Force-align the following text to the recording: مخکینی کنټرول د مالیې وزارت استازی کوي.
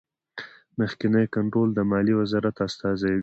مخکینی 0.79 1.25
کنټرول 1.35 1.69
د 1.73 1.79
مالیې 1.91 2.15
وزارت 2.21 2.55
استازی 2.67 3.09
کوي. 3.13 3.19